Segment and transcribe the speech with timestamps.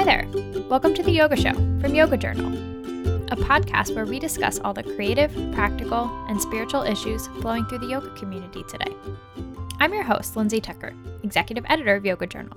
[0.00, 0.62] Hi there.
[0.70, 2.54] Welcome to the Yoga Show from Yoga Journal,
[3.30, 7.88] a podcast where we discuss all the creative, practical, and spiritual issues flowing through the
[7.88, 8.96] yoga community today.
[9.78, 12.56] I'm your host, Lindsay Tucker, executive editor of Yoga Journal.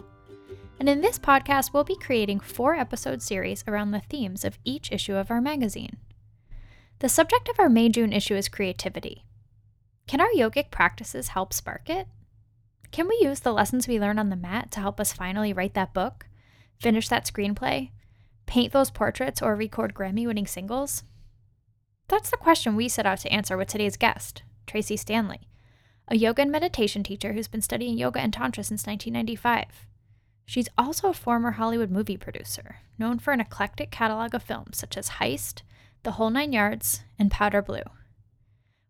[0.80, 4.90] And in this podcast, we'll be creating four episode series around the themes of each
[4.90, 5.98] issue of our magazine.
[7.00, 9.26] The subject of our May June issue is creativity.
[10.08, 12.08] Can our yogic practices help spark it?
[12.92, 15.74] Can we use the lessons we learn on the mat to help us finally write
[15.74, 16.26] that book,
[16.84, 17.90] finish that screenplay,
[18.46, 21.04] paint those portraits, or record Grammy winning singles?
[22.10, 25.48] That's the question we set out to answer with today's guest, Tracee Stanley,
[26.10, 29.88] a yoga and meditation teacher who's been studying yoga and Tantra since 1995.
[30.46, 34.98] She's also a former Hollywood movie producer, known for an eclectic catalog of films such
[34.98, 35.62] as Heist,
[36.04, 37.84] The Whole Nine Yards, and Powder Blue.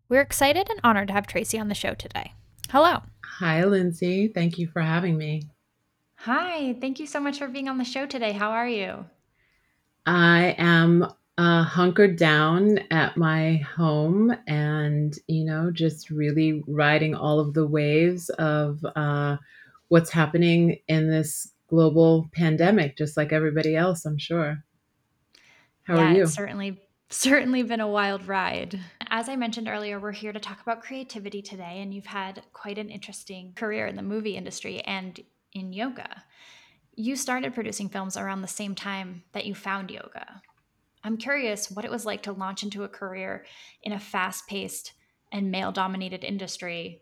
[0.10, 2.34] We're excited and honored to have Tracee on the show today.
[2.72, 3.04] Hello.
[3.40, 4.30] Hi, Lindsay.
[4.30, 5.44] Thank you for having me.
[6.24, 6.74] Hi.
[6.80, 8.32] Thank you so much for being on the show today.
[8.32, 9.04] How are you?
[10.06, 11.06] I am
[11.38, 17.68] uh, hunkered down at my home and, you know, just really riding all of the
[17.68, 19.36] waves of uh,
[19.90, 24.64] what's happening in this global pandemic, just like everybody else, I'm sure.
[25.84, 26.24] How yeah, are you?
[26.24, 28.80] It's certainly certainly been a wild ride.
[29.10, 32.78] As I mentioned earlier, we're here to talk about creativity today, and you've had quite
[32.78, 35.20] an interesting career in the movie industry and
[35.54, 36.24] in yoga.
[36.96, 40.42] You started producing films around the same time that you found yoga.
[41.04, 43.46] I'm curious what it was like to launch into a career
[43.82, 44.94] in a fast paced
[45.32, 47.02] and male dominated industry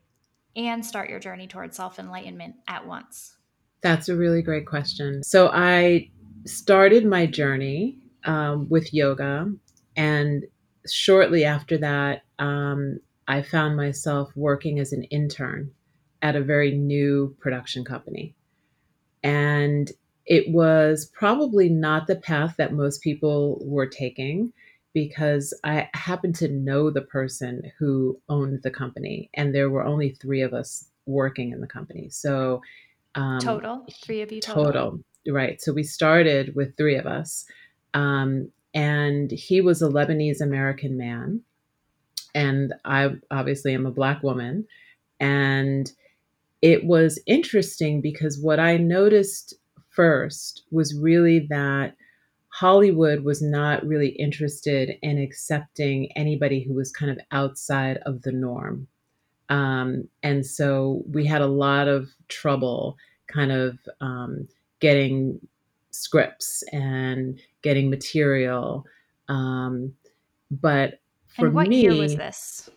[0.56, 3.36] and start your journey towards self enlightenment at once?
[3.82, 5.24] That's a really great question.
[5.24, 6.10] So I
[6.46, 9.52] started my journey um, with yoga,
[9.96, 10.46] and
[10.90, 15.72] shortly after that, um, I found myself working as an intern
[16.22, 18.36] at a very new production company.
[19.24, 19.92] And
[20.26, 24.54] it was probably not the path that most people were taking
[24.94, 30.10] because I happened to know the person who owned the company, and there were only
[30.10, 32.10] three of us working in the company.
[32.10, 32.62] So,
[33.16, 34.66] um, total, three of you total.
[34.66, 35.00] total.
[35.28, 35.62] Right.
[35.62, 37.46] So we started with three of us.
[37.94, 41.42] Um, and he was a Lebanese American man.
[42.34, 44.66] And I obviously am a Black woman.
[45.20, 45.92] And
[46.62, 49.56] it was interesting because what I noticed
[49.90, 51.96] first was really that
[52.50, 58.32] Hollywood was not really interested in accepting anybody who was kind of outside of the
[58.32, 58.88] norm.
[59.50, 62.98] Um, and so we had a lot of trouble
[63.28, 64.48] kind of um,
[64.80, 65.40] getting
[65.92, 68.86] scripts and getting material.
[69.28, 69.94] Um,
[70.50, 71.00] but
[71.36, 72.70] for and what me, year was this?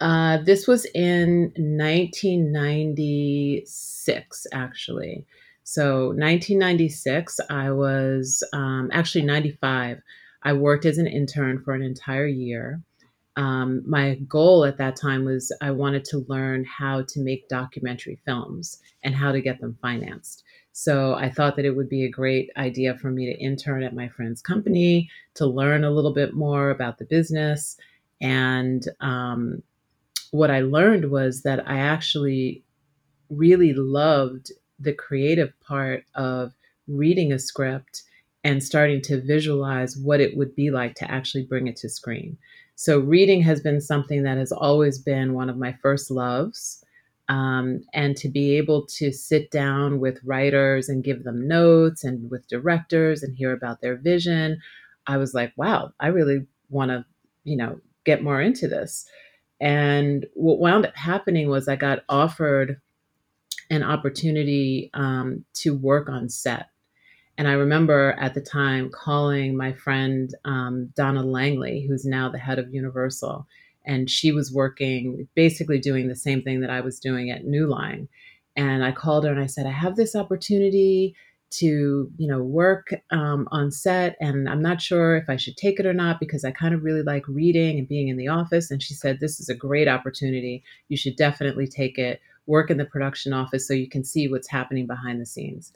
[0.00, 5.26] Uh, this was in 1996, actually.
[5.64, 10.00] So 1996, I was um, actually 95.
[10.44, 12.80] I worked as an intern for an entire year.
[13.36, 18.18] Um, my goal at that time was I wanted to learn how to make documentary
[18.24, 20.42] films and how to get them financed.
[20.72, 23.94] So I thought that it would be a great idea for me to intern at
[23.94, 27.76] my friend's company to learn a little bit more about the business.
[28.20, 29.62] And um,
[30.30, 32.64] what I learned was that I actually
[33.30, 36.52] really loved the creative part of
[36.86, 38.02] reading a script
[38.44, 42.38] and starting to visualize what it would be like to actually bring it to screen.
[42.76, 46.84] So, reading has been something that has always been one of my first loves.
[47.28, 52.30] Um, and to be able to sit down with writers and give them notes and
[52.30, 54.60] with directors and hear about their vision,
[55.06, 57.04] I was like, wow, I really want to,
[57.44, 59.06] you know, get more into this.
[59.60, 62.80] And what wound up happening was I got offered
[63.70, 66.68] an opportunity um, to work on set.
[67.36, 72.38] And I remember at the time calling my friend um, Donna Langley, who's now the
[72.38, 73.46] head of Universal,
[73.84, 77.66] and she was working basically doing the same thing that I was doing at New
[77.66, 78.08] Line.
[78.56, 81.14] And I called her and I said, I have this opportunity
[81.50, 85.80] to you know work um, on set and i'm not sure if i should take
[85.80, 88.70] it or not because i kind of really like reading and being in the office
[88.70, 90.62] and she said this is a great opportunity.
[90.88, 92.20] You should definitely take it.
[92.46, 95.72] Work in the production office so you can see what's happening behind the scenes.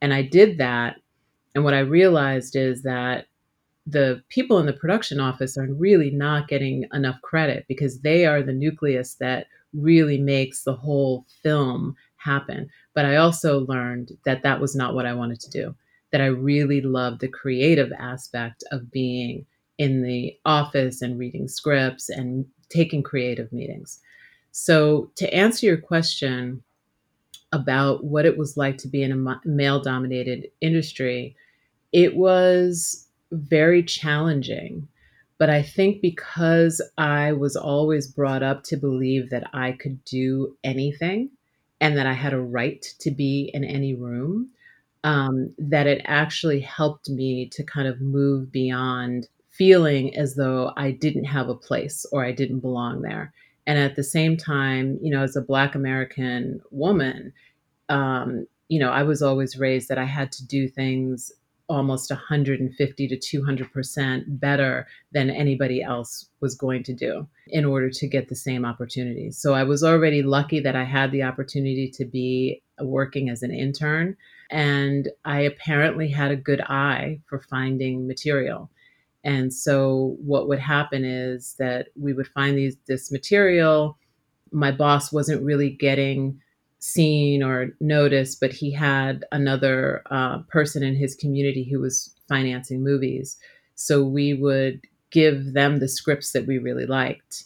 [0.00, 0.96] And i did that
[1.54, 3.26] and what i realized is that
[3.86, 8.42] the people in the production office are really not getting enough credit because they are
[8.42, 12.68] the nucleus that really makes the whole film happen.
[12.96, 15.76] But I also learned that that was not what I wanted to do,
[16.12, 19.46] that I really loved the creative aspect of being
[19.78, 24.00] in the office and reading scripts and taking creative meetings.
[24.52, 26.64] So, to answer your question
[27.52, 31.36] about what it was like to be in a male dominated industry,
[31.92, 34.88] It was very challenging.
[35.38, 40.56] But I think because I was always brought up to believe that I could do
[40.64, 41.30] anything
[41.80, 44.50] and that I had a right to be in any room,
[45.04, 50.90] um, that it actually helped me to kind of move beyond feeling as though I
[50.90, 53.32] didn't have a place or I didn't belong there.
[53.66, 57.32] And at the same time, you know, as a Black American woman,
[57.88, 61.32] um, you know, I was always raised that I had to do things
[61.68, 68.06] almost 150 to 200% better than anybody else was going to do in order to
[68.06, 69.36] get the same opportunities.
[69.36, 73.52] So I was already lucky that I had the opportunity to be working as an
[73.52, 74.16] intern.
[74.50, 78.70] And I apparently had a good eye for finding material.
[79.24, 83.98] And so what would happen is that we would find these this material.
[84.52, 86.40] My boss wasn't really getting
[86.78, 92.82] seen or noticed, but he had another uh, person in his community who was financing
[92.82, 93.36] movies.
[93.74, 94.80] So we would
[95.10, 97.44] give them the scripts that we really liked,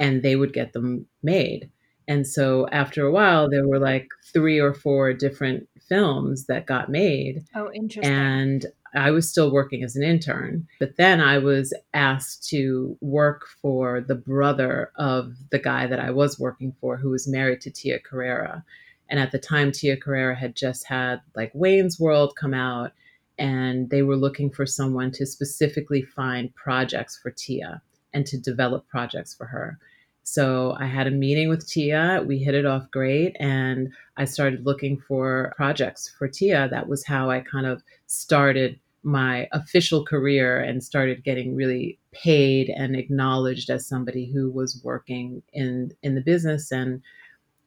[0.00, 1.70] and they would get them made.
[2.08, 6.90] And so after a while, there were like three or four different films that got
[6.90, 7.44] made.
[7.54, 8.12] Oh, interesting.
[8.12, 13.46] And I was still working as an intern, but then I was asked to work
[13.60, 17.70] for the brother of the guy that I was working for, who was married to
[17.70, 18.62] Tia Carrere.
[19.08, 22.92] And at the time, Tia Carrere had just had like Wayne's World come out,
[23.38, 27.80] and they were looking for someone to specifically find projects for Tia
[28.12, 29.78] and to develop projects for her.
[30.24, 32.22] So I had a meeting with Tia.
[32.26, 33.36] We hit it off great.
[33.40, 36.68] And I started looking for projects for Tia.
[36.68, 42.68] That was how I kind of started my official career and started getting really paid
[42.68, 47.02] and acknowledged as somebody who was working in in the business and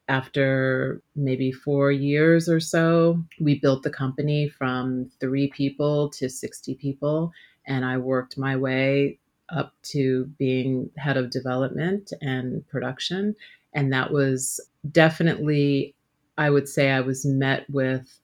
[0.07, 6.75] after maybe four years or so, we built the company from three people to 60
[6.75, 7.31] people.
[7.65, 9.17] And I worked my way
[9.49, 13.35] up to being head of development and production.
[13.73, 14.59] And that was
[14.91, 15.95] definitely,
[16.37, 18.19] I would say, I was met with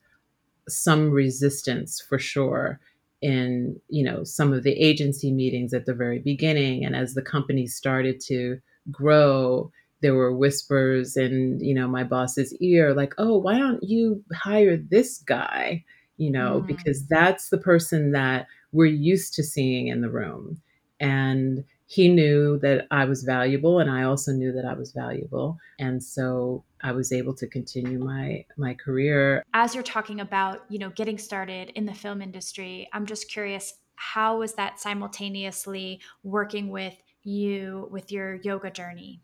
[0.68, 2.78] some resistance for sure
[3.22, 7.22] in you know some of the agency meetings at the very beginning and as the
[7.22, 8.58] company started to
[8.90, 9.70] grow
[10.00, 14.76] there were whispers in you know my boss's ear like oh why don't you hire
[14.76, 15.82] this guy
[16.16, 16.66] you know mm.
[16.66, 20.60] because that's the person that we're used to seeing in the room
[20.98, 25.58] and he knew that I was valuable and I also knew that I was valuable.
[25.78, 29.44] And so I was able to continue my my career.
[29.52, 33.74] As you're talking about you know getting started in the film industry I'm just curious
[33.96, 39.20] how was that simultaneously working with you with your yoga journey?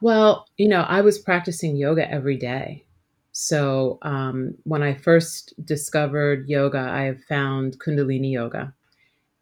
[0.00, 2.86] Well you know I was practicing yoga every day.
[3.32, 8.72] So um, when I first discovered yoga I found kundalini yoga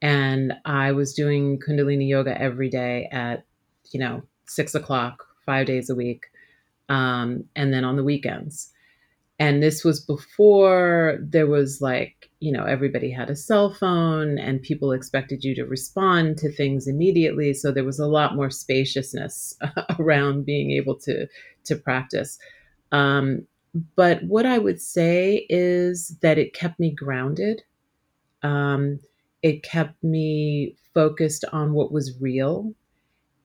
[0.04, 3.46] and I was doing Kundalini yoga every day at,
[3.90, 6.26] you know, six o'clock, five days a week,
[6.90, 8.70] um, and then on the weekends.
[9.38, 14.60] And this was before there was like, you know, everybody had a cell phone and
[14.60, 17.54] people expected you to respond to things immediately.
[17.54, 19.56] So there was a lot more spaciousness
[19.98, 21.26] around being able to
[21.64, 22.38] to practice.
[22.92, 23.46] Um,
[23.96, 27.62] but what I would say is that it kept me grounded.
[28.43, 29.00] Um,
[29.44, 32.72] it kept me focused on what was real.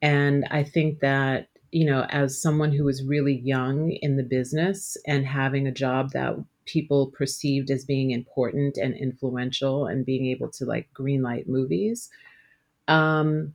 [0.02, 4.96] And I think that, you know, as someone who was really young in the business
[5.06, 10.50] and having a job that people perceived as being important and influential and being able
[10.52, 12.10] to like greenlight movies,
[12.88, 13.54] um,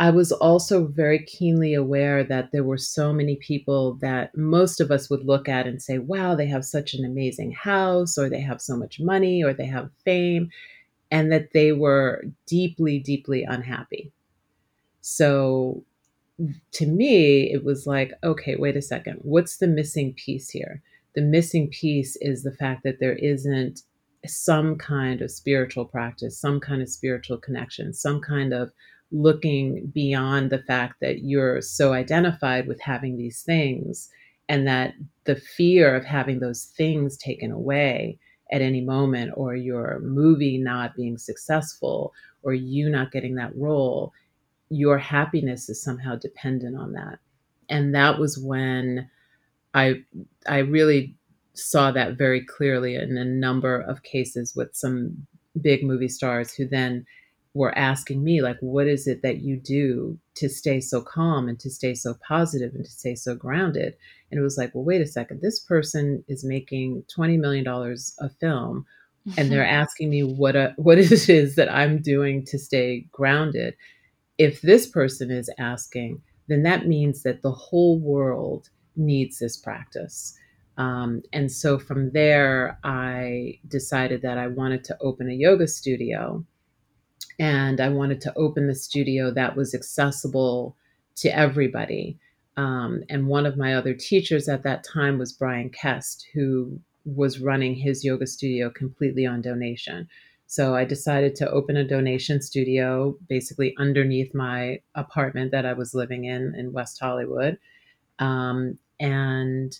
[0.00, 4.90] I was also very keenly aware that there were so many people that most of
[4.90, 8.40] us would look at and say, wow, they have such an amazing house, or they
[8.40, 10.50] have so much money, or they have fame
[11.10, 14.12] and that they were deeply, deeply unhappy.
[15.00, 15.82] So
[16.72, 19.18] to me, it was like, okay, wait a second.
[19.22, 20.82] What's the missing piece here?
[21.14, 23.82] The missing piece is the fact that there isn't
[24.26, 28.70] some kind of spiritual practice, some kind of spiritual connection, some kind of
[29.12, 34.08] looking beyond the fact that you're so identified with having these things
[34.48, 38.18] and that the fear of having those things taken away
[38.52, 44.12] at any moment or your movie not being successful or you not getting that role
[44.70, 47.18] your happiness is somehow dependent on that.
[47.68, 49.10] And that was when
[49.74, 49.94] i
[50.48, 51.14] i really
[51.54, 55.26] saw that very clearly in a number of cases with some
[55.60, 57.04] big movie stars who then
[57.54, 61.60] were asking me like what is it that you do to stay so calm and
[61.60, 63.94] to stay so positive and to stay so grounded
[64.30, 68.14] and it was like well wait a second this person is making 20 million dollars
[68.20, 68.86] a film
[69.36, 73.74] and they're asking me what a, what it is that I'm doing to stay grounded.
[74.38, 80.36] If this person is asking, then that means that the whole world needs this practice.
[80.78, 86.44] Um, and so from there, I decided that I wanted to open a yoga studio.
[87.38, 90.76] And I wanted to open the studio that was accessible
[91.16, 92.18] to everybody.
[92.60, 97.40] Um, and one of my other teachers at that time was Bryan Kest, who was
[97.40, 100.06] running his yoga studio completely on donation.
[100.46, 105.94] So I decided to open a donation studio basically underneath my apartment that I was
[105.94, 107.56] living in in West Hollywood.
[108.18, 109.74] Um, and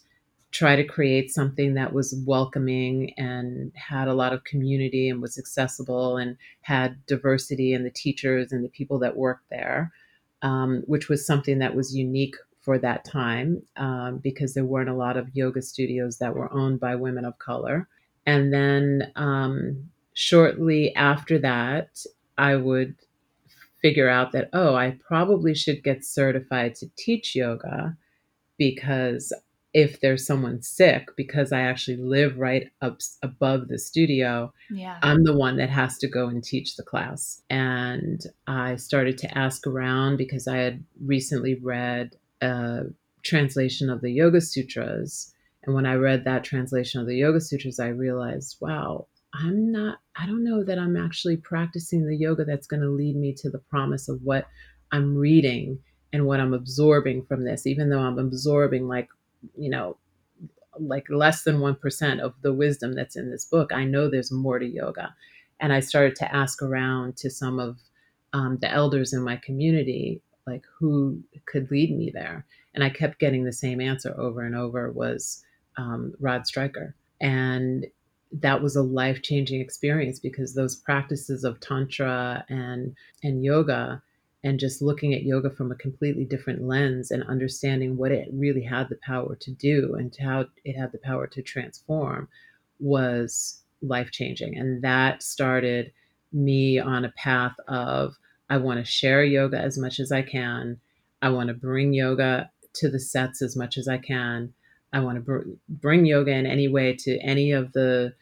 [0.50, 5.38] try to create something that was welcoming and had a lot of community and was
[5.38, 9.92] accessible and had diversity in the teachers and the people that worked there,
[10.40, 12.34] um, which was something that was unique
[12.70, 16.78] for that time um, because there weren't a lot of yoga studios that were owned
[16.78, 17.88] by women of color.
[18.26, 22.04] And then um, shortly after that,
[22.38, 22.94] I would
[23.82, 27.96] figure out that, oh, I probably should get certified to teach yoga
[28.56, 29.32] because
[29.74, 35.00] if there's someone sick, because I actually live right up above the studio, yeah.
[35.02, 37.42] I'm the one that has to go and teach the class.
[37.50, 42.82] And I started to ask around because I had recently read a
[43.23, 45.35] translation of the Yoga Sutras.
[45.62, 49.99] And when I read that translation of the Yoga Sutras, I realized, wow, I'm not,
[50.16, 53.50] I don't know that I'm actually practicing the yoga that's going to lead me to
[53.50, 54.47] the promise of what
[54.92, 55.78] I'm reading
[56.12, 59.09] and what I'm absorbing from this, even though I'm absorbing like,
[59.56, 59.97] you know,
[60.78, 63.73] like less than 1% of the wisdom that's in this book.
[63.73, 65.14] I know there's more to yoga.
[65.61, 67.78] And I started to ask around to some of
[68.32, 72.44] um, the elders in my community like who could lead me there?
[72.75, 75.44] And i kept getting the same answer over and over was
[75.76, 76.94] um, rod stryker.
[77.20, 77.87] And
[78.32, 84.02] that was a life-changing experience because those practices of tantra and and yoga
[84.42, 88.62] and just looking at yoga from a completely different lens and understanding what it really
[88.62, 92.28] had the power to do and how it had the power to transform
[92.78, 95.92] was life changing and that started
[96.32, 98.14] me on a path of
[98.50, 100.80] I want to share yoga as much as I can.
[101.23, 104.52] I want to bring yoga to the sets as much as I can.
[104.92, 108.12] I want to br- bring yoga in any way to any of the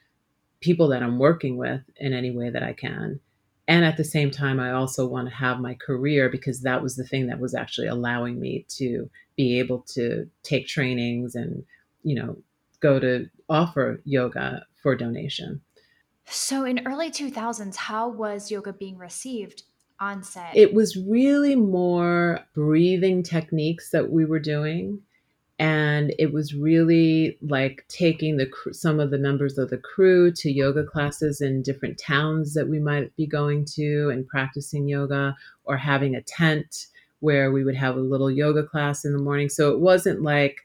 [0.61, 3.21] people that I'm working with in any way that I can.
[3.67, 6.97] And at the same time, I also want to have my career because that was
[6.97, 11.65] the thing that was actually allowing me to be able to take trainings and,
[12.03, 12.39] you know,
[12.81, 15.61] go to offer yoga for donation.
[16.27, 19.65] So in early 2000s, how was yoga being received
[20.55, 25.01] It was really more breathing techniques that we were doing.
[25.61, 30.53] And it was really like taking the some of the members of the crew to
[30.53, 35.77] yoga classes in different towns that we might be going to and practicing yoga, or
[35.77, 36.87] having a tent
[37.21, 39.49] where we would have a little yoga class in the morning.
[39.49, 40.59] So it wasn't like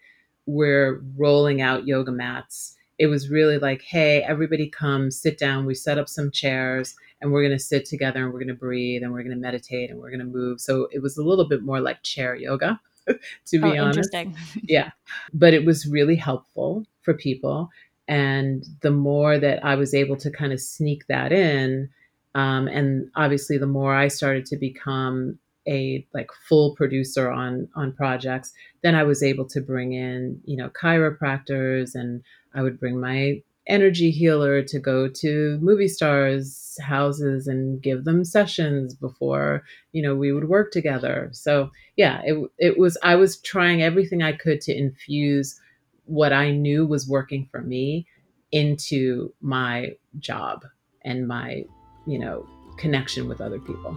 [0.45, 2.77] we're rolling out yoga mats.
[2.99, 5.65] It was really like, hey, everybody come, sit down.
[5.65, 8.53] We set up some chairs and we're going to sit together and we're going to
[8.53, 10.59] breathe and we're going to meditate and we're going to move.
[10.59, 14.13] So it was a little bit more like chair yoga, to be oh, honest.
[14.63, 14.91] yeah.
[15.33, 17.69] But it was really helpful for people.
[18.09, 21.89] And the more that I was able to kind of sneak that in,
[22.35, 27.93] um, and obviously the more I started to become a like full producer on on
[27.93, 28.51] projects
[28.81, 32.21] then i was able to bring in you know chiropractors and
[32.53, 38.25] i would bring my energy healer to go to movie stars houses and give them
[38.25, 41.29] sessions before you know we would work together.
[41.31, 45.59] So yeah it, it was i was trying everything i could to infuse
[46.05, 48.07] what i knew was working for me
[48.51, 50.63] into my job
[51.03, 51.63] and my
[52.05, 53.95] you know connection with other people.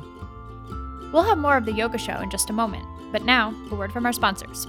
[1.12, 3.92] We'll have more of the yoga show in just a moment but now a word
[3.92, 4.66] from our sponsors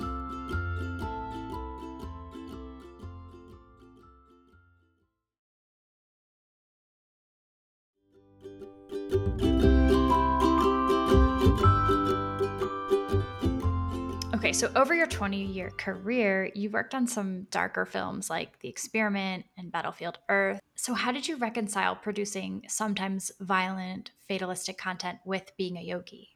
[14.47, 18.69] Okay, so over your 20 year career, you worked on some darker films like The
[18.69, 20.61] Experiment and Battlefield Earth.
[20.73, 26.29] So, how did you reconcile producing sometimes violent, fatalistic content with being a yogi?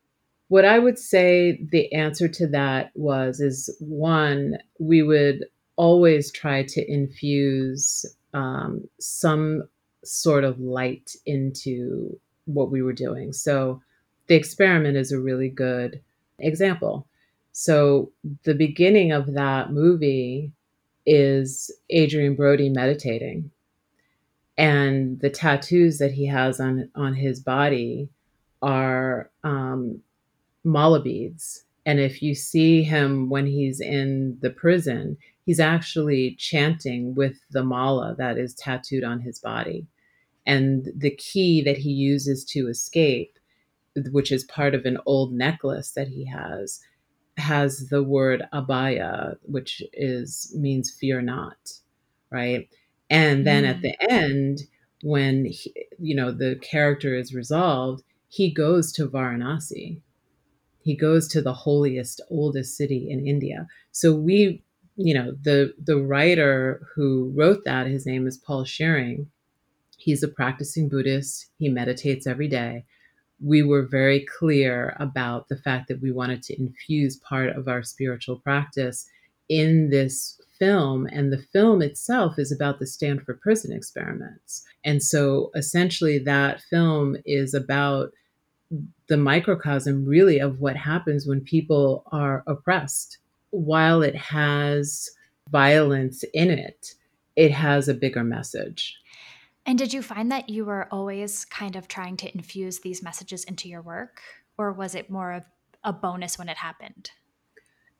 [0.49, 5.45] What I would say the answer to that was is one, we would
[5.77, 9.63] always try to infuse um, some
[10.03, 13.31] sort of light into what we were doing.
[13.31, 13.81] So,
[14.27, 16.01] The Experiment is a really good
[16.39, 17.07] example
[17.51, 18.11] so
[18.43, 20.51] the beginning of that movie
[21.05, 23.51] is Adrien Brody meditating.
[24.57, 28.09] and the tattoos that he has on on his body
[28.61, 30.01] are um,
[30.63, 31.65] mala beads.
[31.85, 37.63] And if you see him when he's in the prison, he's actually chanting with the
[37.63, 39.87] mala that is tattooed on his body.
[40.45, 43.37] And the key that he uses to escape,
[44.11, 46.81] which is part of an old necklace that he has,
[47.41, 51.57] has the word abhaya, which is means fear not,
[52.31, 52.69] right?
[53.09, 53.81] And then at Mm.
[53.81, 54.59] the end,
[55.03, 60.01] when he, you know the character is resolved, he goes to Varanasi.
[60.83, 63.67] He goes to the holiest, oldest city in India.
[63.91, 64.63] So we,
[64.95, 69.27] you know, the the writer who wrote that, his name is Paul Scheuring.
[69.97, 71.47] He's a practicing Buddhist.
[71.59, 72.85] He meditates every day
[73.43, 77.83] we were very clear about the fact that we wanted to infuse part of our
[77.83, 79.09] spiritual practice
[79.49, 81.07] in this film.
[81.07, 84.63] And the film itself is about the Stanford prison experiments.
[84.83, 88.11] And so essentially, that film is about
[89.07, 93.17] the microcosm, really, of what happens when people are oppressed.
[93.49, 95.09] While it has
[95.49, 96.93] violence in it,
[97.35, 98.95] it has a bigger message.
[99.65, 103.43] And did you find that you were always kind of trying to infuse these messages
[103.43, 104.21] into your work,
[104.57, 105.43] or was it more of
[105.83, 107.11] a bonus when it happened?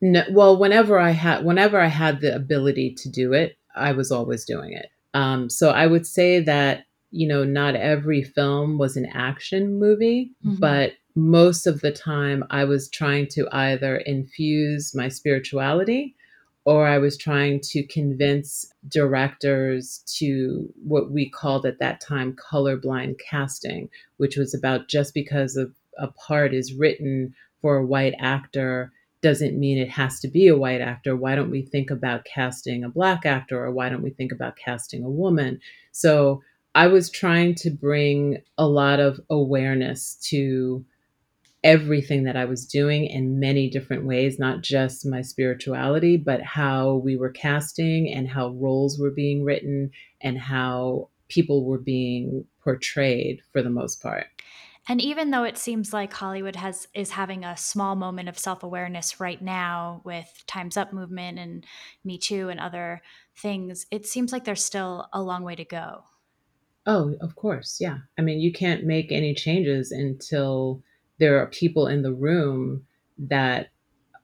[0.02, 4.12] No, well, whenever I had whenever I had the ability to do it, I was
[4.12, 4.88] always doing it.
[5.14, 10.32] Um, so I would say that you know not every film was an action movie,
[10.44, 10.60] Mhm.
[10.60, 16.16] but most of the time I was trying to either infuse my spirituality
[16.64, 23.20] or I was trying to convince directors to what we called at that time colorblind
[23.20, 28.92] casting, which was about just because of a part is written for a white actor
[29.22, 31.16] doesn't mean it has to be a white actor.
[31.16, 34.56] Why don't we think about casting a black actor or why don't we think about
[34.56, 35.60] casting a woman?
[35.92, 36.42] So
[36.74, 40.84] I was trying to bring a lot of awareness to
[41.64, 46.96] everything that I was doing in many different ways, not just my spirituality, but how
[46.96, 53.42] we were casting and how roles were being written and how people were being portrayed
[53.52, 54.26] for the most part.
[54.88, 59.20] And even though it seems like Hollywood has is having a small moment of self-awareness
[59.20, 61.64] right now with Time's Up movement and
[62.04, 63.04] Me Too and other
[63.38, 66.06] things, it seems like there's still a long way to go.
[66.88, 68.00] Oh, of course, yeah.
[68.18, 70.82] I mean, you can't make any changes until
[71.22, 72.84] there are people in the room
[73.20, 73.68] that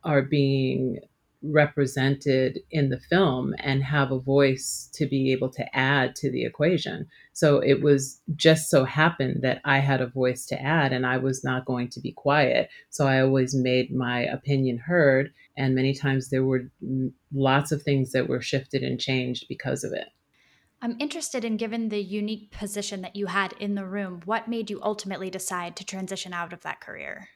[0.03, 0.99] are being
[1.43, 6.43] represented in the film and have a voice to be able to add to the
[6.43, 7.07] equation.
[7.33, 11.17] So it was just so happened that I had a voice to add and I
[11.17, 12.69] was not going to be quiet.
[12.89, 15.31] So I always made my opinion heard.
[15.55, 19.83] And many times there were mm, lots of things that were shifted and changed because
[19.83, 20.07] of it.
[20.81, 24.69] I'm interested in given the unique position that you had in the room, what made
[24.69, 27.29] you ultimately decide to transition out of that career?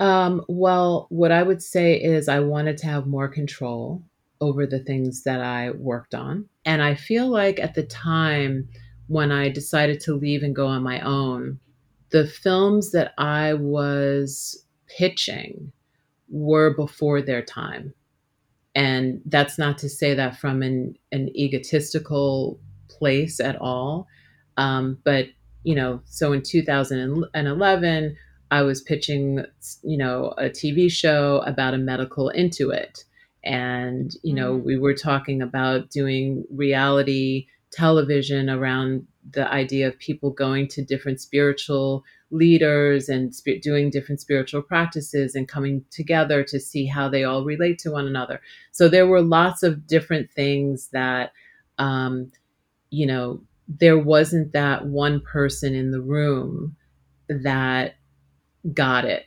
[0.00, 4.02] Um, well, what I would say is I wanted to have more control
[4.40, 6.48] over the things that I worked on.
[6.64, 8.68] And I feel like at the time
[9.06, 11.60] when I decided to leave and go on my own,
[12.10, 15.72] the films that I was pitching
[16.28, 17.94] were before their time.
[18.74, 22.58] And that's not to say that from an, an egotistical
[22.88, 24.08] place at all.
[24.56, 25.26] Um, but,
[25.62, 28.16] you know, so in 2011,
[28.50, 29.44] I was pitching,
[29.82, 33.04] you know, a TV show about a medical intuit.
[33.44, 34.64] And, you know, Mm.
[34.64, 41.20] we were talking about doing reality television around the idea of people going to different
[41.20, 47.24] spiritual leaders and sp- doing different spiritual practices and coming together to see how they
[47.24, 48.40] all relate to one another.
[48.72, 51.32] So there were lots of different things that,
[51.78, 52.32] um,
[52.90, 56.76] you know, there wasn't that one person in the room
[57.28, 57.94] that
[58.72, 59.26] got it.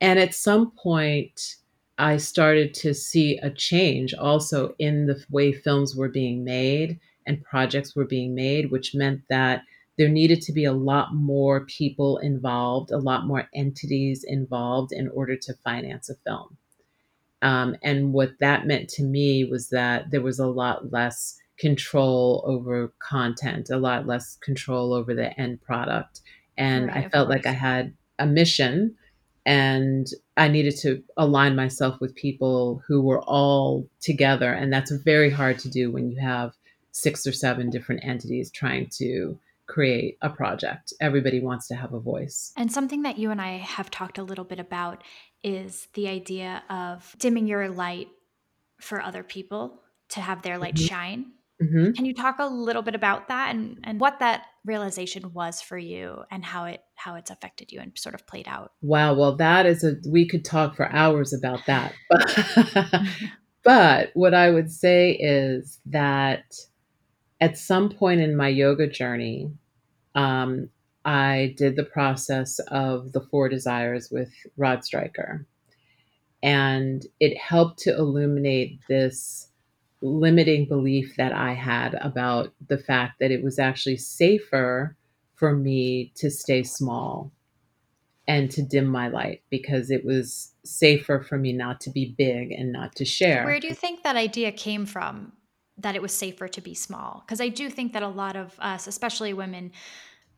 [0.00, 1.56] And at some point,
[1.98, 7.42] I started to see a change also in the way films were being made and
[7.42, 9.62] projects were being made, which meant that
[9.96, 15.08] there needed to be a lot more people involved, a lot more entities involved in
[15.08, 16.56] order to finance a film.
[17.42, 22.42] Um, and what that meant to me was that there was a lot less control
[22.46, 26.22] over content, a lot less control over the end product.
[26.56, 28.96] And Right, I felt like I had a mission
[29.46, 30.06] and
[30.36, 34.52] I needed to align myself with people who were all together.
[34.52, 36.52] And that's very hard to do when you have
[36.94, 40.92] six or seven different entities trying to create a project.
[41.00, 42.52] Everybody wants to have a voice.
[42.56, 45.02] And something that you and I have talked a little bit about
[45.42, 48.08] is the idea of dimming your light
[48.80, 49.80] for other people
[50.10, 50.86] to have their light Mhm.
[50.88, 51.32] shine.
[51.60, 55.60] hmm Can you talk a little bit about that and, and what that realization was
[55.60, 58.72] for you and how it how it's affected you and sort of played out?
[58.82, 61.92] Wow, well, that is a we could talk for hours about that.
[62.08, 63.02] But
[63.64, 66.44] but what I would say is that
[67.44, 69.52] at some point in my yoga journey,
[70.14, 70.70] um,
[71.04, 75.46] I did the process of the four desires with Rod Stryker.
[76.42, 79.50] And it helped to illuminate this
[80.00, 84.96] limiting belief that I had about the fact that it was actually safer
[85.34, 87.30] for me to stay small
[88.26, 92.52] and to dim my light because it was safer for me not to be big
[92.52, 93.44] and not to share.
[93.44, 95.32] Where do you think that idea came from
[95.78, 97.22] that it was safer to be small?
[97.26, 99.72] Because I do think that a lot of us, especially women,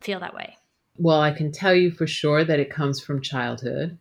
[0.01, 0.57] feel that way.
[0.97, 3.97] Well, I can tell you for sure that it comes from childhood.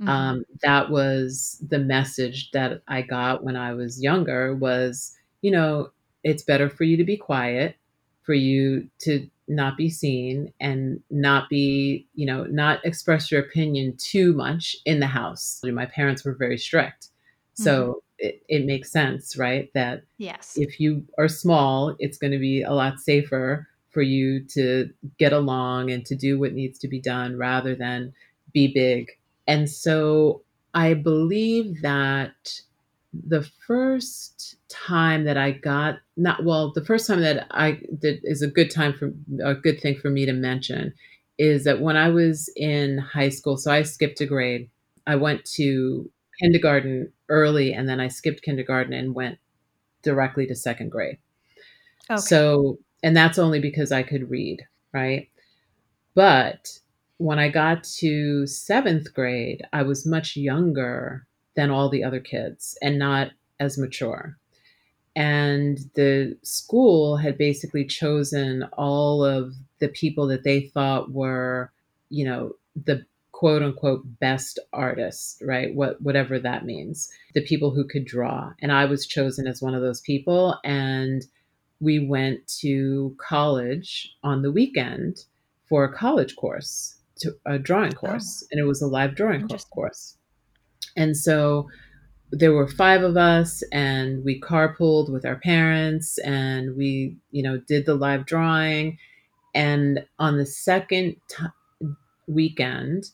[0.00, 5.50] hmm Um, that was the message that I got when I was younger was, you
[5.50, 5.90] know,
[6.24, 7.76] it's better for you to be quiet,
[8.22, 13.96] for you to not be seen and not be, you know, not express your opinion
[13.96, 15.60] too much in the house.
[15.64, 17.08] My parents were very strict.
[17.54, 19.70] So it, it makes sense, right?
[19.74, 20.56] That Yes.
[20.56, 25.32] if you are small, it's going to be a lot safer for you to get
[25.32, 28.12] along and to do what needs to be done rather than
[28.52, 29.10] be big.
[29.46, 30.42] And so
[30.74, 32.60] I believe that
[33.26, 38.42] the first time that I got not well, the first time that I that is
[38.42, 40.92] a good time for a good thing for me to mention
[41.38, 44.68] is that when I was in high school, so I skipped a grade.
[45.06, 49.38] I went to kindergarten early and then I skipped kindergarten and went
[50.02, 51.18] directly to second grade.
[52.10, 52.20] Okay.
[52.20, 54.62] So, and that's only because I could read,
[54.92, 55.28] right?
[56.14, 56.78] But
[57.18, 62.76] when I got to seventh grade, I was much younger than all the other kids
[62.82, 64.36] and not as mature.
[65.14, 71.72] And the school had basically chosen all of the people that they thought were,
[72.10, 72.52] you know,
[72.84, 73.04] the
[73.36, 75.74] quote unquote best artists, right?
[75.74, 77.10] What whatever that means.
[77.34, 78.52] The people who could draw.
[78.62, 81.22] And I was chosen as one of those people and
[81.78, 85.18] we went to college on the weekend
[85.68, 89.46] for a college course, to a drawing Oh, course, and it was a live drawing
[89.46, 90.16] co- course.
[90.96, 91.68] And so
[92.32, 97.58] there were five of us and we carpooled with our parents and we you know
[97.68, 98.96] did the live drawing
[99.54, 101.44] and on the second t-
[102.26, 103.04] weekend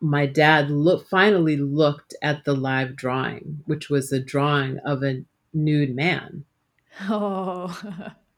[0.00, 5.22] my dad look finally looked at the live drawing which was a drawing of a
[5.52, 6.44] nude man.
[7.08, 7.80] Oh,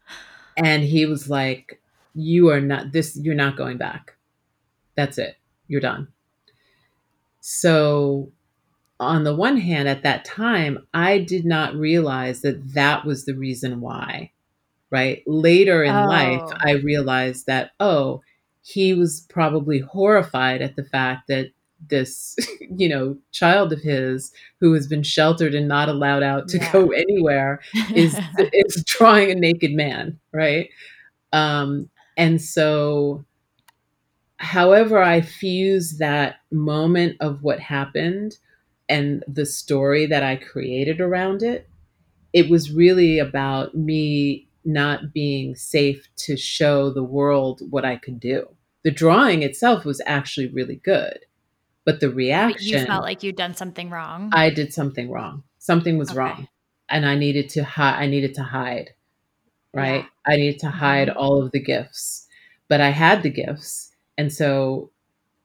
[0.57, 1.81] and he was like
[2.15, 4.15] you are not this you're not going back.
[4.97, 5.37] That's it.
[5.69, 6.09] You're done.
[7.41, 8.31] So
[9.01, 13.35] on the one hand at that time i did not realize that that was the
[13.35, 14.31] reason why
[14.93, 15.23] right?
[15.27, 18.21] Later in life, oh, I realized that, oh,
[18.63, 21.51] he was probably horrified at the fact that
[21.89, 22.37] this,
[22.77, 26.73] you know, child of his who has been sheltered and not allowed out to yeah.
[26.73, 27.61] go anywhere
[27.95, 28.19] is
[28.53, 30.69] is drawing a naked man, right?
[31.33, 33.25] Um, and so
[34.37, 38.39] however I fuse that moment of what happened
[38.89, 41.69] and the story that I created around it,
[42.33, 48.21] it was really about me not being safe to show the world what I could
[48.21, 48.49] do.
[48.85, 51.21] The drawing itself was actually really good,
[51.85, 54.31] but the But you felt like you'd done something wrong?
[54.33, 55.45] I did something wrong.
[55.59, 56.19] Something was Okay.
[56.19, 56.49] wrong,
[56.89, 58.03] and I needed to hide.
[58.03, 58.91] I needed to hide,
[59.75, 59.81] Yeah.
[59.81, 60.05] right?
[60.27, 62.27] I needed to hide hmm all of the gifts,
[62.69, 64.91] but I had the gifts, and so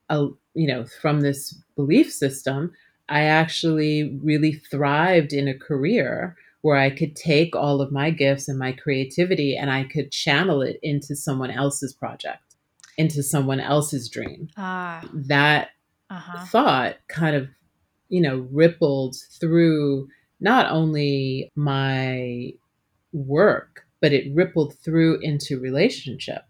[0.10, 2.74] uh, you know, from this belief system,
[3.10, 8.48] I actually really thrived in a career where I could take all of my gifts
[8.48, 12.56] and my creativity and I could channel it into someone else's project,
[12.98, 14.50] into someone else's dream.
[14.58, 15.70] Ah, That
[16.10, 16.46] uh-huh.
[16.46, 17.48] thought kind of,
[18.10, 20.08] you know, rippled through
[20.40, 22.52] not only my
[23.14, 26.44] work, but it rippled through into relationship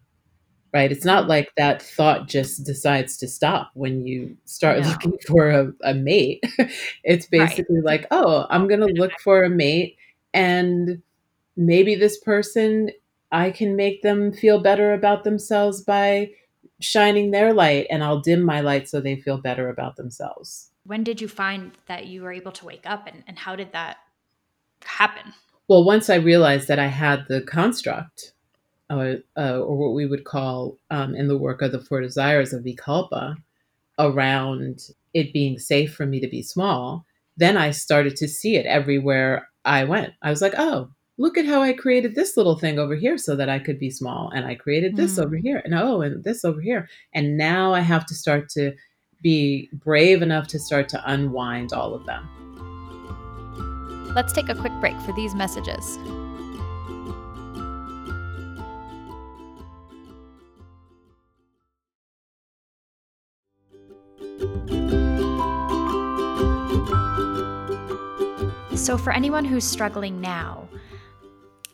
[0.72, 0.92] right?
[0.92, 4.88] It's not like that thought just decides to stop when you start no.
[4.88, 6.42] looking for a, a mate.
[7.04, 7.48] it's Right.
[7.48, 9.96] basically like, oh, I'm going to look for a mate,
[10.34, 11.02] and
[11.56, 12.90] maybe this person,
[13.32, 16.30] I can make them feel better about themselves by
[16.80, 20.70] shining their light, and I'll dim my light so they feel better about themselves.
[20.84, 23.72] When did you find that you were able to wake up and, and how did
[23.72, 23.98] that
[24.84, 25.34] happen?
[25.68, 28.32] Well, once I realized that I had the construct,
[28.90, 32.52] uh, uh, or what we would call um, in the work of the Four Desires
[32.52, 33.36] of Vikalpa,
[33.98, 34.80] around
[35.14, 37.04] it being safe for me to be small,
[37.36, 40.14] then I started to see it everywhere I went.
[40.22, 40.90] I was like, oh.
[41.18, 43.90] look at how I created this little thing over here so that I could be
[43.90, 44.30] small.
[44.34, 45.24] And I created this mm.
[45.24, 45.60] over here.
[45.64, 46.88] And oh, and this over here.
[47.12, 48.72] And now I have to start to
[49.20, 52.28] be brave enough to start to unwind all of them.
[54.14, 55.98] Let's take a quick break for these messages.
[68.78, 70.68] So, for anyone who's struggling now,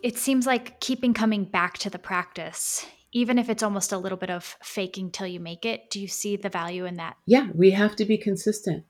[0.02, 4.16] it seems like keeping coming back to the practice, even if it's almost a little
[4.16, 7.16] bit of faking till you make it, do you see the value in that?
[7.26, 8.84] Yeah, we have to be consistent.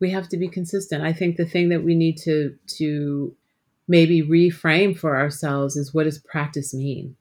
[0.00, 1.04] We have to be consistent.
[1.04, 3.34] I think the thing that we need to to
[3.86, 7.16] maybe reframe for ourselves is what does practice mean?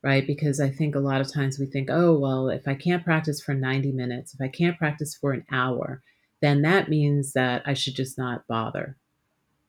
[0.00, 0.26] Right?
[0.26, 3.42] Because I think a lot of times we think, oh, well, if I can't practice
[3.42, 6.02] for 90 minutes, if I can't practice for an hour,
[6.42, 8.98] then that means that I should just not bother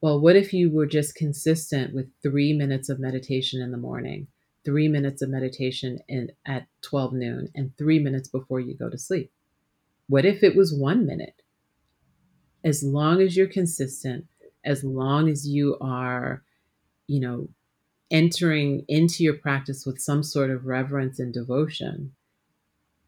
[0.04, 4.26] well, what if you were just consistent with three minutes of meditation in the morning,
[4.62, 8.98] three minutes of meditation in, at 12 noon, and three minutes before you go to
[8.98, 9.32] sleep?
[10.06, 11.40] What if it was one minute?
[12.62, 14.26] As long as you're consistent,
[14.62, 16.42] as long as you are,
[17.06, 17.48] you know,
[18.10, 22.12] entering into your practice with some sort of reverence and devotion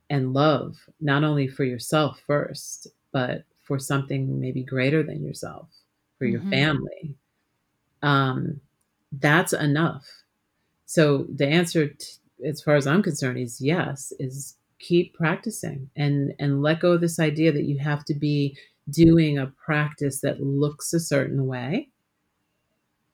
[0.09, 5.69] and love, not only for yourself first, but for something maybe greater than yourself
[6.19, 6.51] for your mm-hmm.
[6.51, 7.17] family,
[8.03, 8.61] um,
[9.13, 10.07] that's enough.
[10.87, 12.07] So the answer, t-
[12.45, 14.13] as far as I'm concerned, is yes.
[14.19, 18.57] Is keep practicing and and let go of this idea that you have to be
[18.91, 21.89] doing a practice that looks a certain way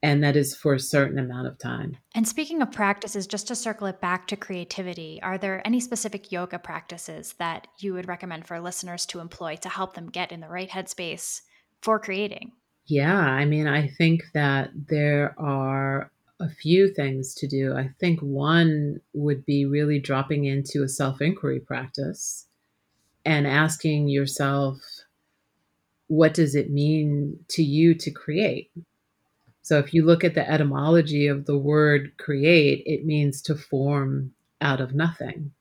[0.02, 1.96] and that is for a certain amount of time.
[2.14, 6.32] And speaking of practices, just to circle it back to creativity, are there any specific
[6.32, 10.40] yoga practices that you would recommend for listeners to employ to help them get in
[10.40, 11.42] the right headspace
[11.80, 12.52] for creating?
[12.86, 16.10] Yeah, I mean, I think that there are
[16.40, 17.76] a few things to do.
[17.76, 22.48] I think one would be really dropping into a self inquiry practice
[23.24, 24.78] and asking yourself,
[26.08, 28.72] what does it mean to you to create?
[29.62, 34.32] So, if you look at the etymology of the word create, it means to form
[34.60, 35.52] out of nothing.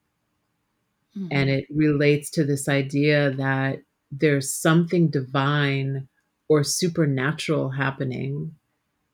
[1.18, 1.28] Mm-hmm.
[1.32, 6.08] And it relates to this idea that there's something divine
[6.48, 8.54] or supernatural happening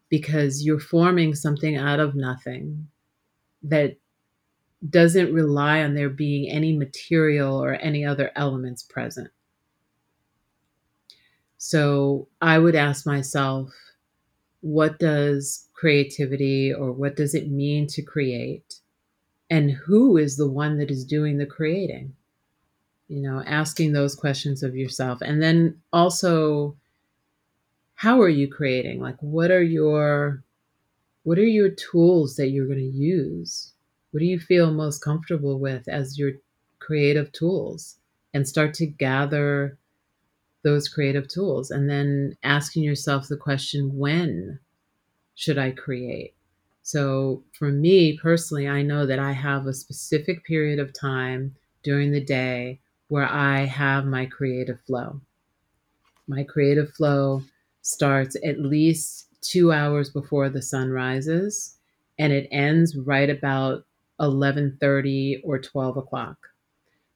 [0.10, 2.88] because you're forming something out of nothing
[3.64, 3.98] that
[4.90, 9.30] doesn't rely on there being any material or any other elements present.
[11.58, 13.72] So I would ask myself,
[14.62, 18.80] what does creativity or what does it mean to create?
[19.50, 22.16] And who is the one that is doing the creating?
[23.08, 25.22] You know, asking those questions of yourself.
[25.22, 26.76] And then also
[27.96, 29.02] how are you creating?
[29.02, 30.44] Like what are your
[31.24, 33.74] what are your tools that you're going to use?
[34.12, 36.34] What do you feel most comfortable with as your
[36.80, 37.98] creative tools?
[38.34, 39.78] And start to gather
[40.68, 44.60] those creative tools and then asking yourself the question when
[45.34, 46.34] should I create?
[46.84, 52.12] So for me personally, I know that I have a specific period of time during
[52.12, 55.22] the day where I have my creative flow.
[56.28, 57.44] My creative flow
[57.82, 61.78] starts at least two hours before the sun rises
[62.20, 63.86] and it ends right about
[64.20, 66.38] 11.30 or 12 o'clock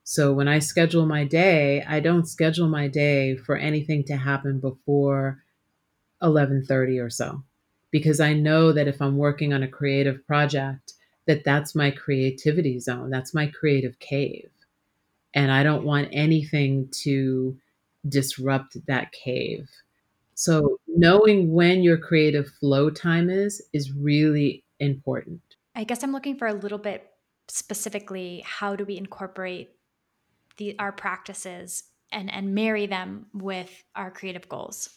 [0.04, 4.58] so when i schedule my day i don't schedule my day for anything to happen
[4.58, 5.42] before
[6.22, 7.42] 11.30 or so.
[7.90, 10.94] Because i know that if i'm working on a creative project
[11.26, 14.50] that that's my creativity zone that's my creative cave.
[15.34, 17.56] And i don't want anything to
[18.08, 19.68] disrupt that cave.
[20.34, 25.40] So knowing when your creative flow time is is really important.
[25.74, 27.08] I guess I'm looking for a little bit
[27.48, 29.70] specifically how do we incorporate
[30.56, 34.90] the our practices and and marry them with our creative goals?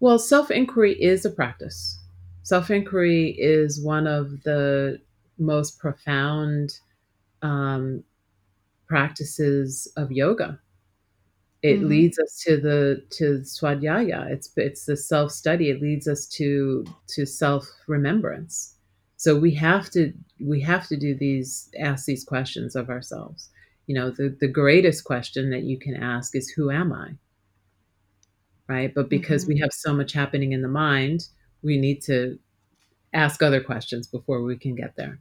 [0.00, 1.98] Well, self-inquiry is a practice.
[2.42, 5.00] Self-inquiry is one of the
[5.38, 6.78] most profound
[7.42, 8.04] um,
[8.86, 10.60] practices of yoga
[11.62, 11.88] it mm-hmm.
[11.88, 16.84] leads us to the to swadhyaya it's it's the self study it leads us to
[17.08, 18.76] to self remembrance
[19.16, 23.50] so we have to we have to do these ask these questions of ourselves
[23.86, 27.10] you know the the greatest question that you can ask is who am i
[28.68, 29.54] right but because mm-hmm.
[29.54, 31.28] we have so much happening in the mind
[31.62, 32.38] we need to
[33.12, 35.18] ask other questions before we can get there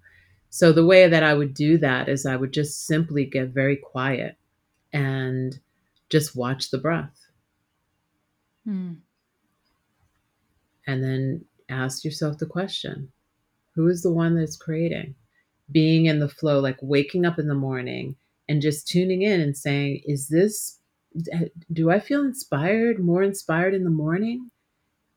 [0.49, 3.75] so the way that i would do that is i would just simply get very
[3.75, 4.37] quiet
[4.95, 5.59] and
[6.09, 7.27] just watch the breath.
[8.63, 8.93] Hmm.
[10.87, 13.11] And then ask yourself the question
[13.73, 15.15] who is the one that's creating?
[15.69, 18.15] Being in the flow, like waking up in the morning
[18.47, 20.79] and just tuning in and saying, is this,
[21.71, 24.51] do I feel inspired, more inspired in the morning?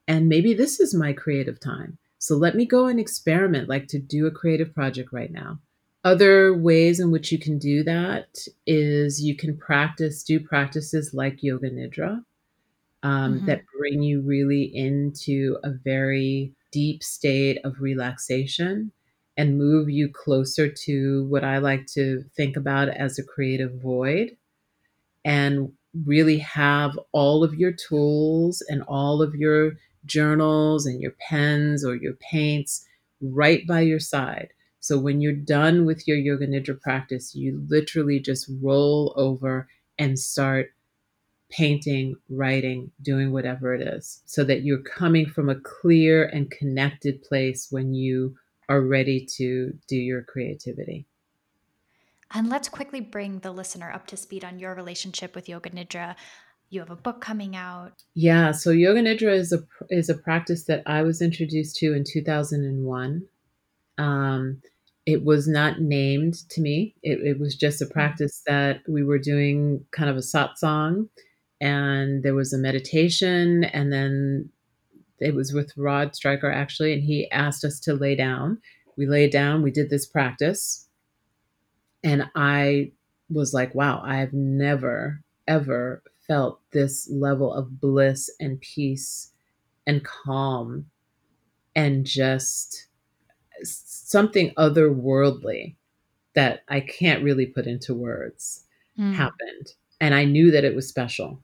[0.07, 1.99] And maybe this is my creative time.
[2.19, 5.59] So let me go and experiment, like to do a creative project right now.
[6.05, 11.43] Other ways in which you can do that is you can practice, do practices like
[11.43, 12.23] Yoga Nidra
[13.03, 13.47] um, mm-hmm.
[13.47, 18.93] that bring you really into a very deep state of relaxation
[19.39, 24.37] and move you closer to what I like to think about as a creative void
[25.25, 25.73] and
[26.05, 29.75] really have all of your tools and all of your
[30.07, 32.85] journals and your pens or your paints
[33.21, 34.49] right by your side.
[34.81, 40.19] So when you're done with your yoga nidra practice, you literally just roll over and
[40.19, 40.73] start
[41.51, 47.23] painting, writing, doing whatever it is, so that you're coming from a clear and connected
[47.23, 48.37] place when you
[48.69, 51.07] are ready to do your creativity.
[52.33, 56.15] And let's quickly bring the listener up to speed on your relationship with Yoga Nidra.
[56.71, 57.93] You have a book coming out.
[58.15, 62.05] Yeah, so Yoga Nidra is a is a practice that I was introduced to in
[62.05, 63.23] 2001.
[63.97, 64.61] Um,
[65.07, 66.95] it was not named to me.
[67.03, 67.95] It, it was just a mm-hmm.
[67.95, 71.09] practice that we were doing kind of a satsang
[71.63, 74.51] and there was a meditation and then
[75.21, 78.59] it was with Rod Stryker actually and he asked us to lay down.
[78.97, 80.89] We laid down, we did this practice.
[82.03, 82.93] And I
[83.31, 89.33] was like, wow, I've never ever felt this level of bliss and peace
[89.87, 90.87] and calm
[91.75, 92.87] and just
[93.63, 95.75] something otherworldly
[96.35, 98.65] that I can't really put into words
[98.99, 99.15] mm.
[99.15, 99.73] happened.
[100.01, 101.43] And I knew that it was special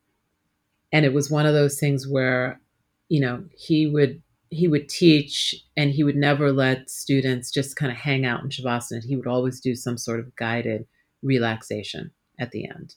[0.92, 2.60] and it was one of those things where
[3.14, 7.92] you know he would he would teach and he would never let students just kind
[7.92, 9.04] of hang out in shavasana.
[9.04, 10.84] He would always do some sort of guided
[11.22, 12.96] relaxation at the end.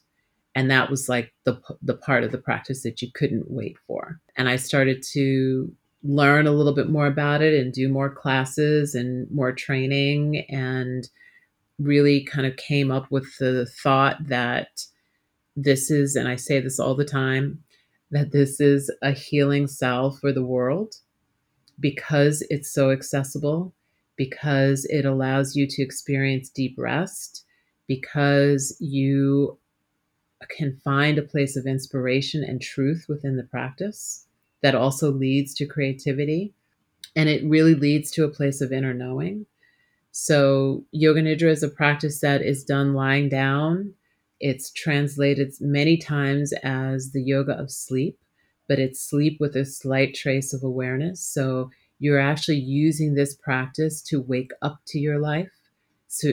[0.56, 4.20] And that was like the the part of the practice that you couldn't wait for.
[4.36, 8.96] And i started to learn a little bit more about it and do more classes
[8.96, 11.08] and more training and
[11.78, 14.68] really kind of came up with the thought that
[15.56, 17.58] this is and i say this all the time
[18.10, 20.94] that this is a healing salve for the world
[21.80, 23.74] because it's so accessible,
[24.16, 27.44] because it allows you to experience deep rest,
[27.86, 29.58] because you
[30.48, 34.26] can find a place of inspiration and truth within the practice
[34.62, 36.52] that also leads to creativity.
[37.14, 39.46] And it really leads to a place of inner knowing.
[40.10, 43.94] So, Yoga Nidra is a practice that is done lying down
[44.40, 48.18] it's translated many times as the yoga of sleep,
[48.68, 51.24] but it's sleep with a slight trace of awareness.
[51.24, 55.50] So you're actually using this practice to wake up to your life.
[56.06, 56.32] So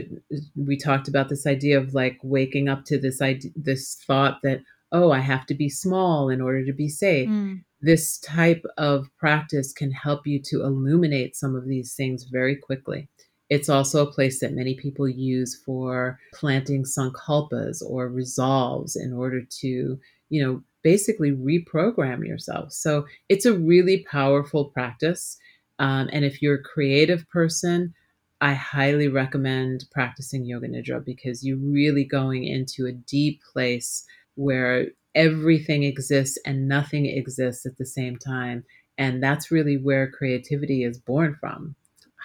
[0.56, 4.62] we talked about this idea of like waking up to this idea, this thought that
[4.92, 7.28] oh, I have to be small in order to be safe.
[7.28, 7.64] Mm.
[7.82, 13.10] This type of practice can help you to illuminate some of these things very quickly.
[13.50, 19.42] It's also a place that many people use for planting sankalpas or resolves in order
[19.62, 22.72] to, you know, basically reprogram yourself.
[22.72, 25.38] So it's a really powerful practice.
[25.80, 27.94] Um, and if you're a creative person,
[28.42, 34.06] I highly recommend practicing Yoga Nidra because you're really going into a deep place
[34.36, 38.64] where everything exists and nothing exists at the same time.
[38.98, 41.76] And that's really where creativity is born from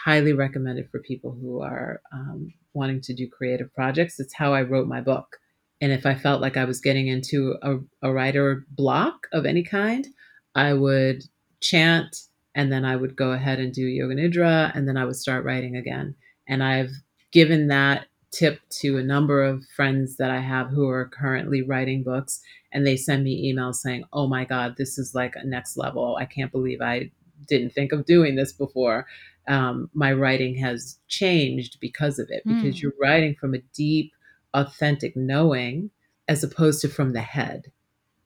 [0.05, 4.19] highly recommended for people who are um, wanting to do creative projects.
[4.19, 5.37] It's how I wrote my book.
[5.81, 9.63] And if I felt like I was getting into a, a writer block of any
[9.63, 10.07] kind,
[10.55, 11.25] I would
[11.61, 12.17] chant
[12.55, 15.45] and then I would go ahead and do yoga nidra and then I would start
[15.45, 16.15] writing again.
[16.49, 16.91] And I've
[17.33, 22.03] given that tip to a number of friends that I have who are currently writing
[22.03, 22.41] books
[22.73, 26.17] and they send me emails saying, "Oh my god, this is like a next level.
[26.17, 27.11] I can't believe I
[27.49, 29.07] didn't think of doing this before."
[29.49, 32.83] Um, my writing has changed because of it, because mm.
[32.83, 34.13] you're writing from a deep,
[34.55, 35.91] authentic knowing
[36.29, 37.73] as opposed to from the head,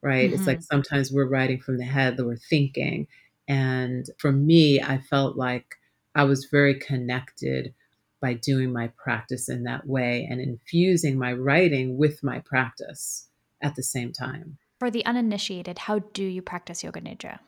[0.01, 0.29] right?
[0.29, 0.35] Mm-hmm.
[0.35, 0.75] It's like mm-hmm.
[0.75, 3.07] sometimes we're writing from the head that we're thinking.
[3.47, 5.75] And for me, I felt like
[6.13, 7.73] I was very connected
[8.21, 13.27] by doing my practice in that way and infusing my writing with my practice
[13.61, 14.57] at the same time.
[14.79, 17.39] For the uninitiated, how do you practice Yoga Nidra?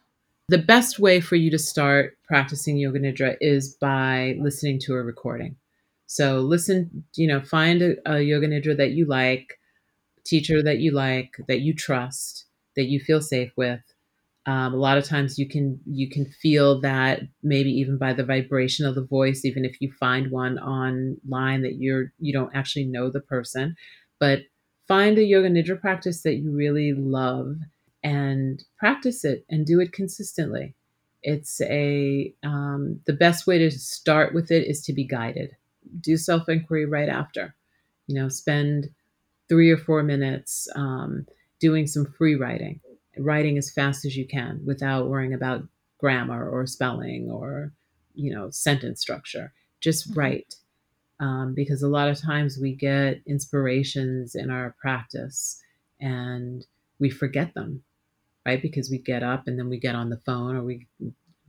[0.49, 5.03] The best way for you to start practicing Yoga Nidra is by listening to a
[5.03, 5.57] recording.
[6.05, 9.59] So listen, you know, find a, a Yoga Nidra that you like,
[10.25, 12.45] teacher that you like, that you trust,
[12.75, 13.81] that you feel safe with,
[14.47, 18.25] Um, a lot of times you can you can feel that maybe even by the
[18.25, 22.85] vibration of the voice, even if you find one online that you're you don't actually
[22.85, 23.75] know the person,
[24.19, 24.39] but
[24.87, 27.57] find a yoga nidra practice that you really love
[28.03, 30.75] and practice it and do it consistently.
[31.23, 35.51] It's a um, the best way to start with it is to be guided.
[35.99, 37.55] Do self inquiry right after.
[38.07, 38.89] You know, spend
[39.49, 41.25] three or four minutes um,
[41.59, 42.79] doing some free writing
[43.19, 45.63] writing as fast as you can without worrying about
[45.99, 47.73] grammar or spelling or
[48.13, 50.19] you know sentence structure just mm-hmm.
[50.19, 50.55] write
[51.19, 55.61] um, because a lot of times we get inspirations in our practice
[55.99, 56.65] and
[56.99, 57.83] we forget them
[58.47, 60.87] right because we get up and then we get on the phone or we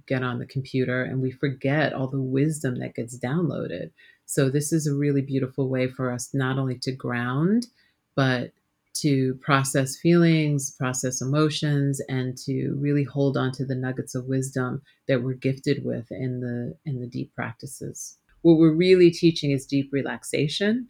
[0.06, 3.90] get on the computer and we forget all the wisdom that gets downloaded
[4.26, 7.66] so this is a really beautiful way for us not only to ground
[8.14, 8.52] but
[9.00, 14.82] to process feelings, process emotions, and to really hold on to the nuggets of wisdom
[15.06, 18.18] that we're gifted with in the in the deep practices.
[18.42, 20.88] What we're really teaching is deep relaxation,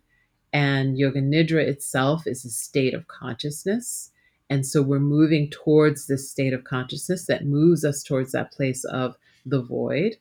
[0.53, 4.11] and yoga nidra itself is a state of consciousness.
[4.51, 8.85] And so we're moving towards this state of consciousness that moves us towards that place
[8.85, 10.17] of the void.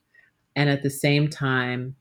[0.54, 1.96] And at the same time,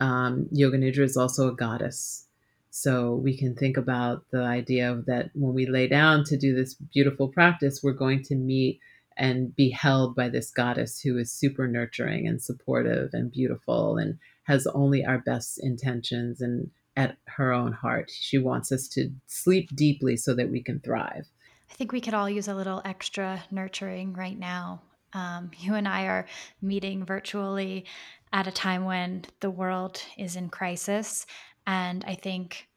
[0.00, 2.26] um, Yoga Nidra is also a goddess.
[2.70, 6.54] So we can think about the idea of that when we lay down to do
[6.54, 8.80] this beautiful practice, we're going to meet
[9.16, 14.18] and be held by this goddess who is super nurturing and supportive and beautiful and
[14.44, 18.10] has only our best intentions and at her own heart.
[18.10, 21.26] She wants us to sleep deeply so that we can thrive.
[21.70, 24.82] I think we could all use a little extra nurturing right now.
[25.12, 26.26] Um, you and I are
[26.60, 27.86] meeting virtually
[28.32, 31.26] at a time when the world is in crisis.
[31.66, 32.68] And I think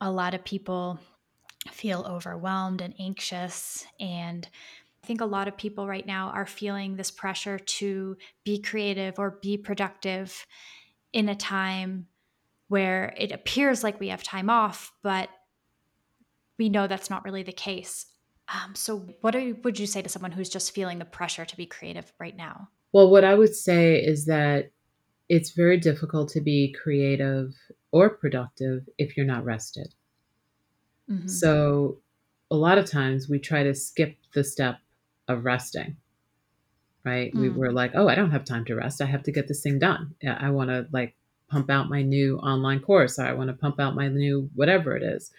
[0.00, 0.98] a lot of people
[1.72, 3.86] feel overwhelmed and anxious.
[3.98, 4.48] And
[5.02, 9.18] I think a lot of people right now are feeling this pressure to be creative
[9.18, 10.46] or be productive
[11.12, 12.06] in a time
[12.68, 15.28] where it appears like we have time off, but
[16.58, 18.06] we know that's not really the case.
[18.48, 21.56] Um, so, what you, would you say to someone who's just feeling the pressure to
[21.56, 22.68] be creative right now?
[22.92, 24.70] Well, what I would say is that
[25.28, 27.52] it's very difficult to be creative
[27.90, 29.94] or productive if you're not rested.
[31.10, 31.26] Mm-hmm.
[31.26, 31.98] So,
[32.50, 34.78] a lot of times we try to skip the step
[35.26, 35.96] of resting,
[37.04, 37.34] right?
[37.34, 37.40] Mm.
[37.40, 39.02] We were like, oh, I don't have time to rest.
[39.02, 40.14] I have to get this thing done.
[40.26, 41.16] I want to like
[41.48, 44.96] pump out my new online course, or I want to pump out my new whatever
[44.96, 45.32] it is.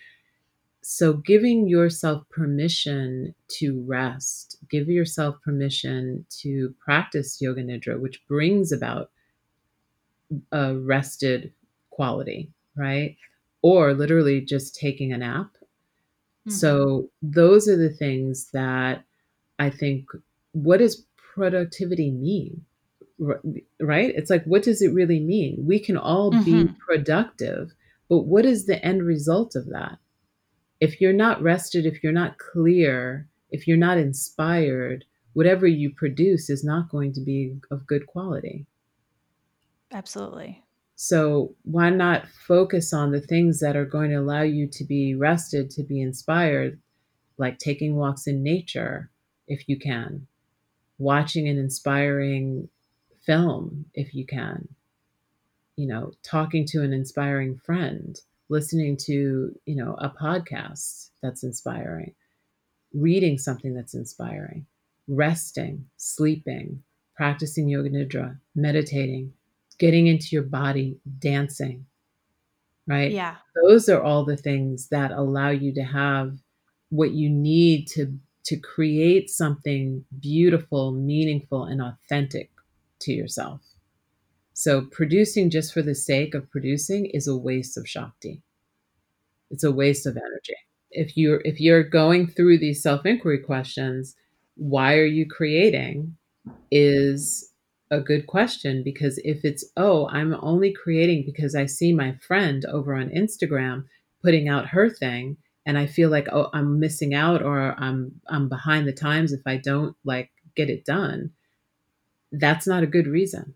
[0.90, 8.72] So, giving yourself permission to rest, give yourself permission to practice yoga nidra, which brings
[8.72, 9.12] about
[10.54, 11.52] a rested
[11.90, 13.18] quality, right?
[13.62, 15.50] Or literally just taking a nap.
[16.48, 16.52] Mm-hmm.
[16.52, 19.04] So those are the things that
[19.60, 20.06] I think
[20.54, 22.64] what does productivity mean?
[23.82, 24.14] Right?
[24.16, 25.66] It's like, what does it really mean?
[25.68, 26.44] We can all mm-hmm.
[26.46, 27.74] be productive,
[28.08, 29.98] but what is the end result of that?
[30.80, 36.50] If you're not rested, if you're not clear, if you're not inspired, whatever you produce
[36.50, 38.66] is not going to be of good quality.
[39.92, 40.64] Absolutely.
[40.96, 45.14] So, why not focus on the things that are going to allow you to be
[45.14, 46.80] rested, to be inspired,
[47.38, 49.12] like taking walks in nature,
[49.48, 50.26] if you can,
[50.98, 52.70] watching an inspiring
[53.26, 54.68] film, if you can,
[55.76, 58.20] you know, talking to an inspiring friend,
[58.50, 62.14] listening to, you know, a podcast that's inspiring,
[62.94, 64.66] reading something that's inspiring,
[65.08, 66.84] resting, sleeping,
[67.16, 69.34] practicing yoga nidra, meditating,
[69.80, 71.86] getting into your body, dancing,
[72.88, 73.12] right?
[73.12, 73.36] Yeah.
[73.64, 76.38] Those are all the things that allow you to have
[76.90, 82.50] what you need to to create something beautiful, meaningful and authentic
[83.02, 83.60] to yourself.
[84.60, 88.42] So producing just for the sake of producing is a waste of shakti.
[89.52, 90.56] It's a waste of energy.
[90.90, 94.16] If you're if you're going through these self-inquiry questions,
[94.56, 96.18] why are you creating
[96.72, 97.54] is
[97.92, 102.66] a good question because if it's, oh, I'm only creating because I see my friend
[102.66, 103.84] over on Instagram
[104.24, 105.38] putting out her thing
[105.68, 109.42] and I feel like, oh, I'm missing out or I'm I'm behind the times if
[109.46, 111.30] I don't like get it done,
[112.32, 113.54] that's not a good reason.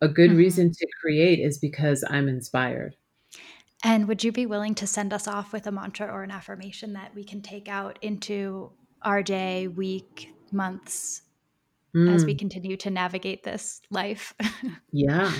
[0.00, 0.38] A good mm-hmm.
[0.38, 2.94] reason to create is because I'm inspired.
[3.84, 6.94] And would you be willing to send us off with a mantra or an affirmation
[6.94, 8.72] that we can take out into
[9.02, 11.22] our day, week, months,
[11.94, 12.12] mm.
[12.12, 12.38] as we mm.
[12.38, 14.34] continue to navigate this life.
[14.92, 15.32] yeah.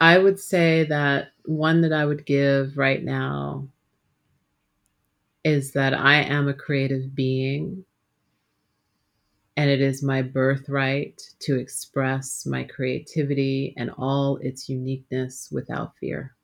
[0.00, 3.68] I would say that one that I would give right now
[5.44, 7.84] is that I am a creative being
[9.60, 16.34] and it is my birthright to express my creativity and all its uniqueness without fear.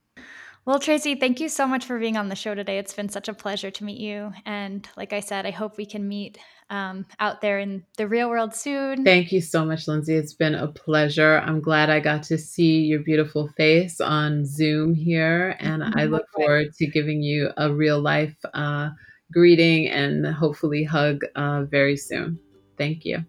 [0.67, 2.77] Well, Tracee, thank you so much for being on the show today.
[2.77, 4.33] It's been such a pleasure to meet you.
[4.45, 6.37] And like I said, I hope we can meet
[6.69, 9.03] um, out there in the real world soon.
[9.03, 10.15] Thank you so much, Lindsay.
[10.15, 11.39] It's been a pleasure.
[11.39, 15.57] I'm glad I got to see your beautiful face on Zoom here.
[15.59, 18.91] And I look forward to giving you a real life uh,
[19.33, 22.41] greeting and hopefully hug uh, very soon.
[22.77, 23.25] Thank you.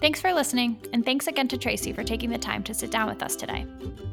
[0.00, 3.06] Thanks for listening, and thanks again to Tracee for taking the time to sit down
[3.06, 3.66] with us today.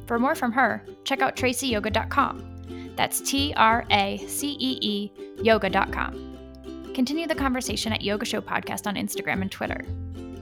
[0.06, 2.94] For more from her, check out traceeyoga.com.
[2.98, 6.92] That's T R A C E E yoga.com.
[6.94, 9.86] Continue the conversation at Yoga Show Podcast on Instagram and Twitter.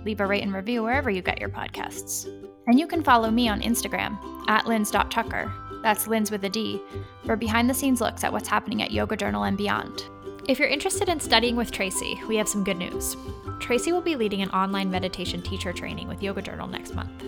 [0.05, 2.25] Leave a rate and review wherever you get your podcasts.
[2.67, 5.51] And you can follow me on Instagram at lindz.tucker,
[5.83, 6.81] that's Lindz with a D,
[7.25, 10.05] for behind the scenes looks at what's happening at Yoga Journal and beyond.
[10.47, 13.17] If you're interested in studying with Tracee, we have some good news.
[13.59, 17.23] Tracee will be leading an online meditation teacher training with Yoga Journal next month.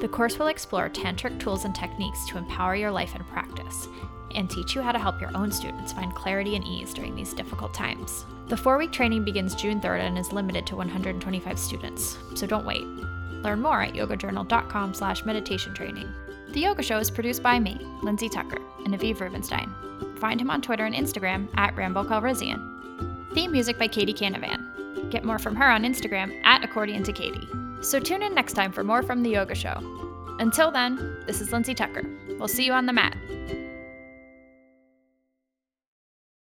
[0.00, 3.88] The course will explore tantric tools and techniques to empower your life and practice
[4.34, 7.32] and teach you how to help your own students find clarity and ease during these
[7.32, 8.26] difficult times.
[8.48, 12.66] The four week training begins June 3rd and is limited to 125 students, so don't
[12.66, 12.84] wait.
[13.42, 16.12] Learn more at yogajournal.com slash meditation training.
[16.50, 19.72] The Yoga Show is produced by me, Lindsay Tucker, and Aviv Rubenstein.
[20.22, 23.34] Find him on Twitter and Instagram at Rambo Calrissian.
[23.34, 25.10] Theme music by Katie Canavan.
[25.10, 27.48] Get more from her on Instagram at Accordion to Katie.
[27.80, 29.74] So tune in next time for more from The Yoga Show.
[30.38, 32.08] Until then, this is Lindsay Tucker.
[32.38, 33.16] We'll see you on the mat.